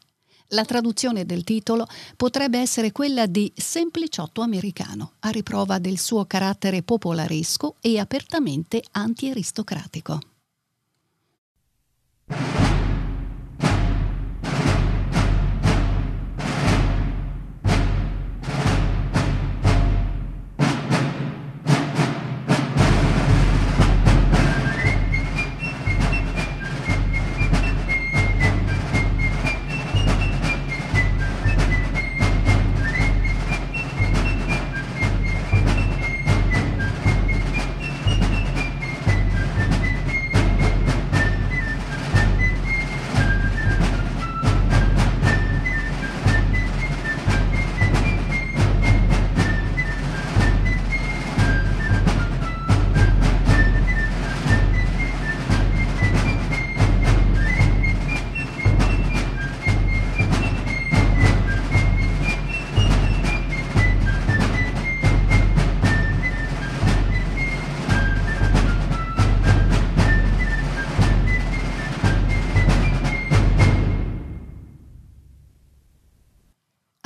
La 0.53 0.65
traduzione 0.65 1.25
del 1.25 1.43
titolo 1.43 1.85
potrebbe 2.15 2.57
essere 2.59 2.91
quella 2.91 3.27
di 3.27 3.51
sempliciotto 3.55 4.41
americano, 4.41 5.13
a 5.19 5.29
riprova 5.29 5.77
del 5.77 5.99
suo 5.99 6.25
carattere 6.25 6.81
popolaresco 6.81 7.75
e 7.81 7.99
apertamente 7.99 8.83
anti-aristocratico. 8.91 10.19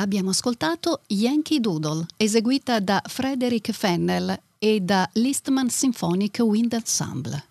Abbiamo 0.04 0.32
ascoltato 0.32 1.00
Yankee 1.08 1.62
Doodle, 1.62 2.06
eseguita 2.18 2.82
da 2.82 3.02
Frederick 3.08 3.72
Fennell 3.72 4.38
e 4.60 4.82
da 4.82 5.10
l'Eastman 5.14 5.70
Symphonic 5.70 6.40
Wind 6.40 6.74
Ensemble. 6.74 7.46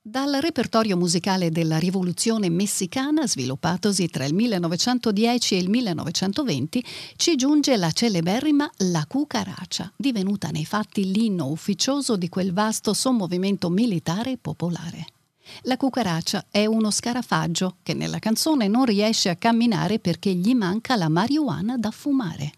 Dal 0.00 0.38
repertorio 0.40 0.96
musicale 0.96 1.50
della 1.50 1.76
rivoluzione 1.76 2.48
messicana, 2.48 3.26
sviluppatosi 3.26 4.08
tra 4.08 4.24
il 4.24 4.32
1910 4.32 5.54
e 5.54 5.58
il 5.58 5.68
1920, 5.68 6.84
ci 7.16 7.36
giunge 7.36 7.76
la 7.76 7.90
celeberrima 7.90 8.70
La 8.86 9.04
Cucaracha, 9.06 9.92
divenuta 9.98 10.48
nei 10.48 10.64
fatti 10.64 11.12
l'inno 11.12 11.50
ufficioso 11.50 12.16
di 12.16 12.30
quel 12.30 12.54
vasto 12.54 12.94
sommovimento 12.94 13.68
militare 13.68 14.38
popolare. 14.38 15.17
La 15.62 15.76
cucaracia 15.76 16.46
è 16.50 16.66
uno 16.66 16.90
scarafaggio 16.90 17.76
che 17.82 17.94
nella 17.94 18.18
canzone 18.18 18.68
non 18.68 18.84
riesce 18.84 19.28
a 19.28 19.36
camminare 19.36 19.98
perché 19.98 20.32
gli 20.32 20.54
manca 20.54 20.96
la 20.96 21.08
marijuana 21.08 21.76
da 21.76 21.90
fumare. 21.90 22.52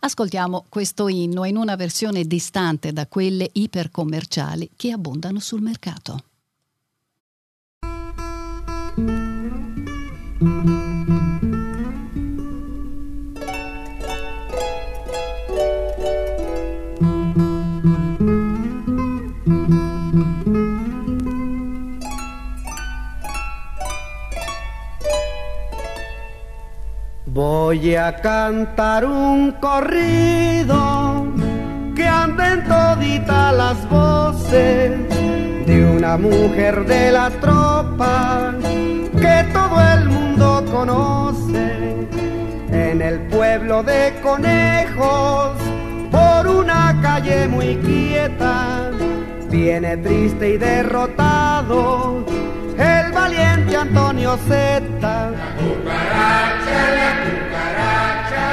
Ascoltiamo 0.00 0.66
questo 0.68 1.08
inno 1.08 1.44
in 1.44 1.56
una 1.56 1.76
versione 1.76 2.24
distante 2.24 2.92
da 2.92 3.06
quelle 3.06 3.48
ipercommerciali 3.52 4.70
che 4.76 4.92
abbondano 4.92 5.40
sul 5.40 5.62
mercato. 5.62 6.24
Voy 27.34 27.96
a 27.96 28.14
cantar 28.14 29.04
un 29.04 29.56
corrido 29.60 31.26
que 31.96 32.06
anden 32.06 32.62
toditas 32.62 33.52
las 33.56 33.90
voces 33.90 34.92
de 35.66 35.96
una 35.96 36.16
mujer 36.16 36.86
de 36.86 37.10
la 37.10 37.30
tropa 37.30 38.54
que 39.20 39.46
todo 39.52 39.80
el 39.94 40.10
mundo 40.10 40.64
conoce 40.70 42.06
en 42.70 43.02
el 43.02 43.18
pueblo 43.22 43.82
de 43.82 44.14
conejos. 44.22 45.56
Por 46.12 46.46
una 46.46 46.96
calle 47.02 47.48
muy 47.48 47.74
quieta 47.78 48.92
viene 49.50 49.96
triste 49.96 50.50
y 50.50 50.56
derrotado 50.56 52.24
el 52.78 53.12
valiente 53.12 53.76
Antonio 53.76 54.36
Zeta. 54.48 55.30
La 55.30 55.48
cucaracha, 55.56 56.78
la 56.98 57.10
cucaracha, 57.24 58.46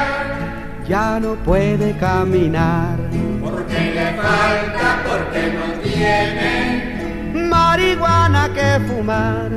ya 0.88 1.20
no 1.20 1.36
puede 1.36 1.96
caminar. 1.98 2.98
porque 3.42 3.80
le 3.96 4.08
falta, 4.22 4.88
porque 5.08 5.54
no 5.58 5.66
tiene. 5.82 7.48
Marihuana 7.50 8.50
que 8.54 8.80
fumar. 8.88 9.52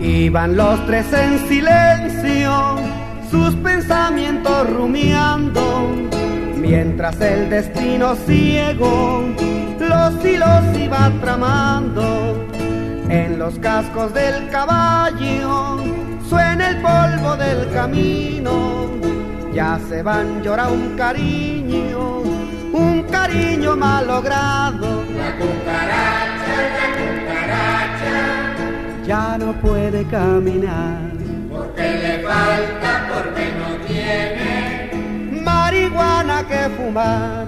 Iban 0.00 0.56
los 0.56 0.86
tres 0.86 1.06
en 1.12 1.38
silencio, 1.48 2.76
sus 3.30 3.54
pensamientos 3.56 4.70
rumiando, 4.70 5.88
mientras 6.66 7.20
el 7.20 7.50
destino 7.50 8.16
ciego 8.26 9.22
los 9.78 10.24
hilos 10.24 10.76
iba 10.78 11.10
tramando. 11.20 12.48
En 13.08 13.38
los 13.38 13.58
cascos 13.58 14.14
del 14.14 14.48
caballo 14.48 15.76
suena 16.28 16.70
el 16.70 16.76
polvo 16.80 17.36
del 17.36 17.70
camino, 17.72 18.90
ya 19.52 19.78
se 19.88 20.02
van, 20.02 20.42
llora 20.42 20.68
un 20.68 20.96
cariño, 20.96 22.20
un 22.72 23.04
cariño 23.10 23.76
malogrado. 23.76 25.04
La 25.16 25.36
cucaracha, 25.36 26.56
la 26.78 26.88
cucaracha, 26.98 28.16
ya 29.06 29.38
no 29.38 29.52
puede 29.60 30.04
caminar. 30.06 31.12
porque 31.50 31.82
le 31.82 32.18
falta, 32.26 32.90
porque 33.12 33.52
no 33.58 33.86
tiene. 33.86 34.53
Marihuana 35.84 36.46
que 36.48 36.68
fumar. 36.76 37.46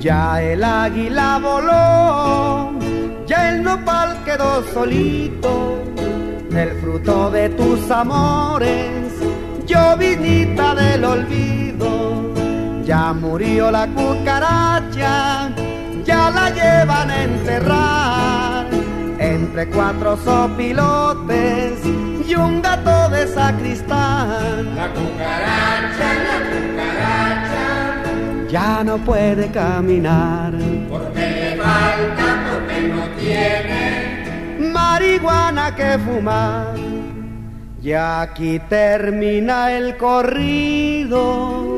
Ya 0.00 0.42
el 0.42 0.62
águila 0.62 1.38
voló, 1.42 2.78
ya 3.26 3.50
el 3.50 3.62
nopal 3.62 4.22
quedó 4.24 4.62
solito, 4.72 5.82
el 6.50 6.70
fruto 6.80 7.30
de 7.30 7.48
tus 7.50 7.90
amores, 7.90 9.12
llovinita 9.66 10.74
del 10.74 11.04
olvido. 11.04 12.34
Ya 12.84 13.14
murió 13.14 13.70
la 13.70 13.86
cucaracha, 13.86 15.50
ya 16.04 16.30
la 16.30 16.50
llevan 16.50 17.10
a 17.10 17.22
enterrar 17.22 18.53
entre 19.44 19.66
cuatro 19.68 20.16
sopilotes 20.16 21.78
y 22.26 22.34
un 22.34 22.62
gato 22.62 23.08
de 23.10 23.26
sacristán. 23.26 24.74
La 24.74 24.88
cucaracha, 24.88 26.08
la 26.28 26.38
cucaracha, 26.50 27.66
Ya 28.50 28.82
no 28.84 28.96
puede 28.98 29.48
caminar, 29.50 30.52
porque 30.88 31.20
le 31.20 31.56
falta, 31.62 32.26
porque 32.48 32.76
no 32.88 33.02
tiene. 33.18 34.70
marihuana 34.72 35.74
que 35.76 35.98
fumar. 35.98 36.74
Y 37.82 37.92
aquí 37.92 38.58
termina 38.70 39.70
el 39.72 39.98
corrido 39.98 41.73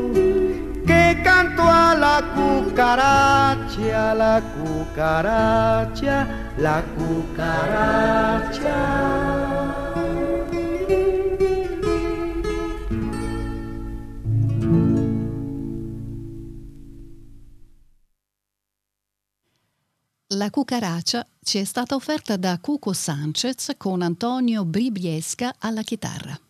la 1.95 2.23
cucaracha, 2.35 4.15
la 4.15 4.43
cucaracha, 4.55 6.27
la 6.57 6.83
cucaracha. 6.97 8.77
La 20.31 20.51
cucaracia 20.51 21.27
ci 21.41 21.59
è 21.59 21.65
stata 21.65 21.95
offerta 21.95 22.37
da 22.37 22.59
Cuco 22.61 22.93
Sanchez 22.93 23.71
con 23.77 24.03
Antonio 24.03 24.65
Bribiesca 24.65 25.55
alla 25.59 25.83
chitarra. 25.83 26.46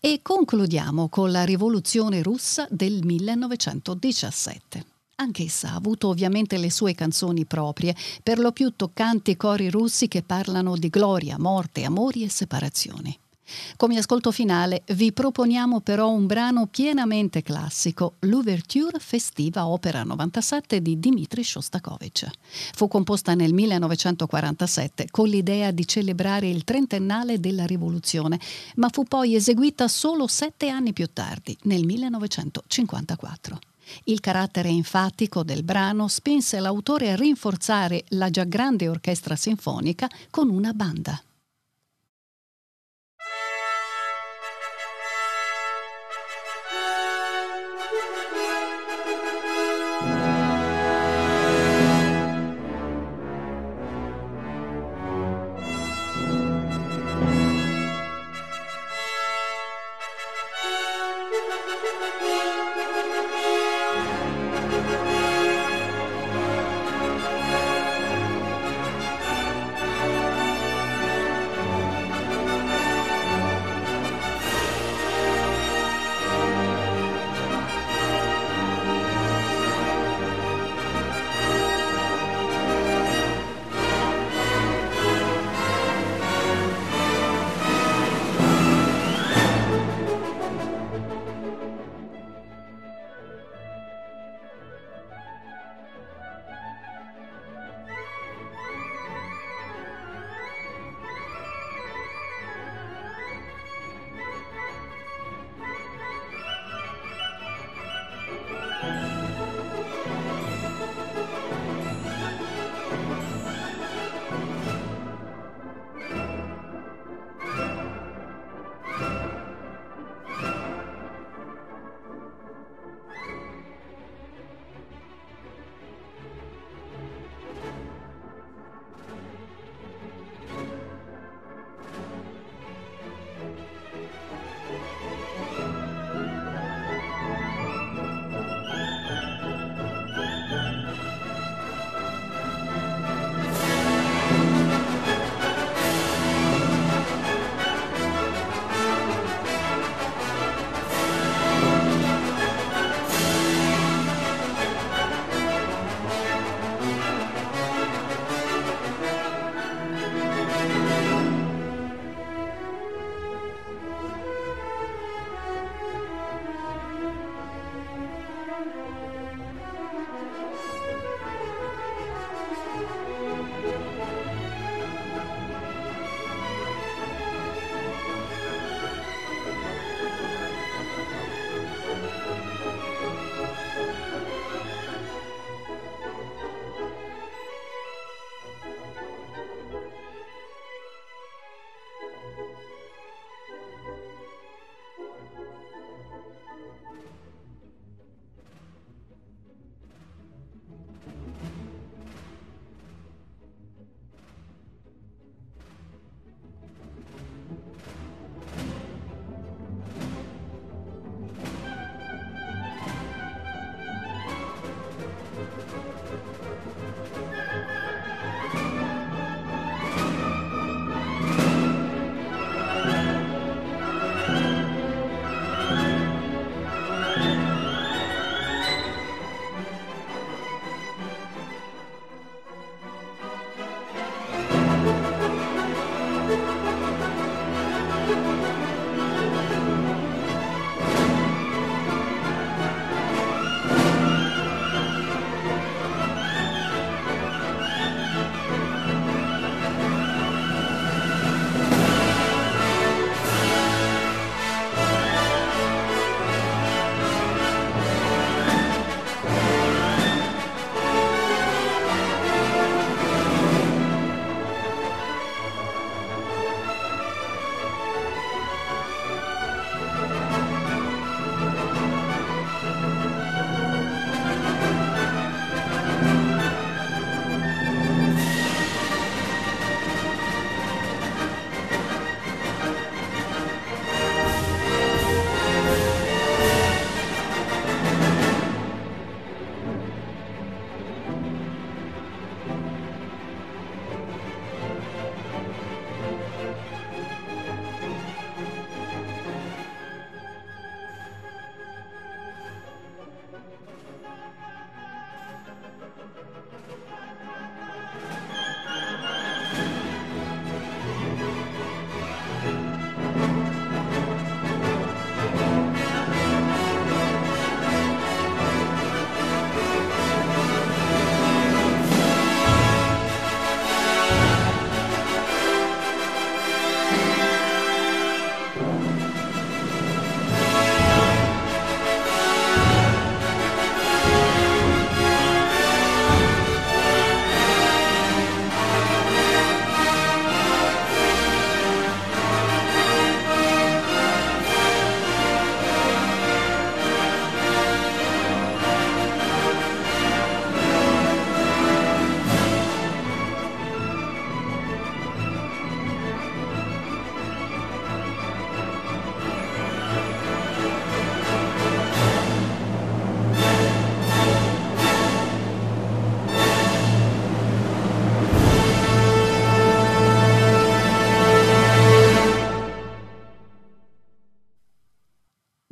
E 0.00 0.20
concludiamo 0.22 1.08
con 1.08 1.32
la 1.32 1.42
rivoluzione 1.44 2.22
russa 2.22 2.68
del 2.70 3.04
1917. 3.04 4.84
Anch'essa 5.16 5.70
ha 5.70 5.74
avuto 5.74 6.06
ovviamente 6.06 6.56
le 6.56 6.70
sue 6.70 6.94
canzoni 6.94 7.44
proprie, 7.46 7.96
per 8.22 8.38
lo 8.38 8.52
più 8.52 8.74
toccanti 8.76 9.36
cori 9.36 9.68
russi 9.68 10.06
che 10.06 10.22
parlano 10.22 10.76
di 10.76 10.88
gloria, 10.88 11.36
morte, 11.36 11.82
amori 11.82 12.22
e 12.22 12.28
separazioni. 12.28 13.18
Come 13.76 13.98
ascolto 13.98 14.30
finale 14.30 14.82
vi 14.92 15.12
proponiamo 15.12 15.80
però 15.80 16.10
un 16.10 16.26
brano 16.26 16.66
pienamente 16.66 17.42
classico, 17.42 18.14
l'Ouverture 18.20 18.98
Festiva 18.98 19.66
Opera 19.66 20.02
97 20.02 20.82
di 20.82 20.98
Dmitri 20.98 21.42
Shostakovich. 21.42 22.28
Fu 22.74 22.88
composta 22.88 23.34
nel 23.34 23.54
1947 23.54 25.06
con 25.10 25.28
l'idea 25.28 25.70
di 25.70 25.86
celebrare 25.86 26.48
il 26.48 26.64
trentennale 26.64 27.40
della 27.40 27.66
rivoluzione, 27.66 28.38
ma 28.76 28.88
fu 28.90 29.04
poi 29.04 29.34
eseguita 29.34 29.88
solo 29.88 30.26
sette 30.26 30.68
anni 30.68 30.92
più 30.92 31.08
tardi, 31.12 31.56
nel 31.62 31.84
1954. 31.84 33.58
Il 34.04 34.20
carattere 34.20 34.68
enfatico 34.68 35.42
del 35.42 35.62
brano 35.62 36.08
spinse 36.08 36.60
l'autore 36.60 37.10
a 37.10 37.16
rinforzare 37.16 38.04
la 38.08 38.28
già 38.30 38.44
grande 38.44 38.88
orchestra 38.88 39.34
sinfonica 39.36 40.08
con 40.30 40.50
una 40.50 40.72
banda. 40.72 41.20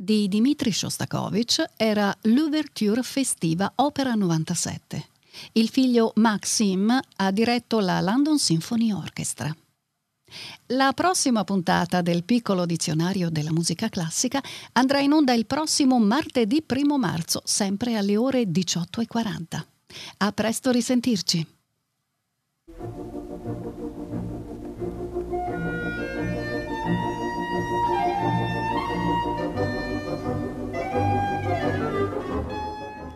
Di 0.07 0.29
Dmitri 0.29 0.71
Shostakovich 0.71 1.61
era 1.75 2.15
l'Ouverture 2.21 3.03
festiva 3.03 3.69
Opera 3.75 4.13
97. 4.13 5.05
Il 5.51 5.67
figlio 5.67 6.13
Maxim 6.15 6.97
ha 7.17 7.31
diretto 7.31 7.81
la 7.81 7.99
London 7.99 8.39
Symphony 8.39 8.93
Orchestra. 8.93 9.53
La 10.67 10.93
prossima 10.93 11.43
puntata 11.43 12.01
del 12.01 12.23
piccolo 12.23 12.65
dizionario 12.65 13.29
della 13.29 13.51
musica 13.51 13.89
classica 13.89 14.41
andrà 14.71 14.99
in 15.01 15.11
onda 15.11 15.33
il 15.33 15.45
prossimo 15.45 15.99
martedì 15.99 16.63
1 16.65 16.97
marzo, 16.97 17.41
sempre 17.43 17.97
alle 17.97 18.15
ore 18.15 18.43
18.40. 18.43 19.61
A 20.19 20.31
presto 20.31 20.71
risentirci! 20.71 21.45